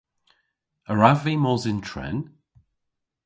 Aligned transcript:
A 0.89 0.93
wrav 0.95 1.19
vy 1.23 1.33
mos 1.39 1.63
yn 1.71 1.79
tren? 1.87 2.17